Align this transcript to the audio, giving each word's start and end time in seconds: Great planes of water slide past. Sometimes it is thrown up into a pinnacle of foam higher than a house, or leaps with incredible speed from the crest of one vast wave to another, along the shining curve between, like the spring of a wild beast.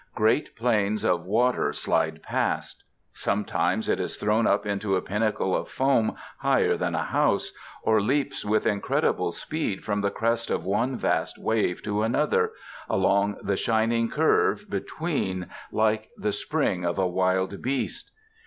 Great 0.15 0.55
planes 0.55 1.03
of 1.03 1.27
water 1.27 1.71
slide 1.71 2.23
past. 2.23 2.83
Sometimes 3.13 3.87
it 3.87 3.99
is 3.99 4.17
thrown 4.17 4.47
up 4.47 4.65
into 4.65 4.95
a 4.95 5.01
pinnacle 5.03 5.55
of 5.55 5.69
foam 5.69 6.15
higher 6.39 6.75
than 6.75 6.95
a 6.95 7.03
house, 7.03 7.51
or 7.83 8.01
leaps 8.01 8.43
with 8.43 8.65
incredible 8.65 9.31
speed 9.31 9.85
from 9.85 10.01
the 10.01 10.09
crest 10.09 10.49
of 10.49 10.65
one 10.65 10.97
vast 10.97 11.37
wave 11.37 11.83
to 11.83 12.01
another, 12.01 12.51
along 12.89 13.37
the 13.43 13.55
shining 13.55 14.09
curve 14.09 14.65
between, 14.71 15.47
like 15.71 16.09
the 16.17 16.31
spring 16.33 16.83
of 16.83 16.97
a 16.97 17.05
wild 17.05 17.61
beast. 17.61 18.09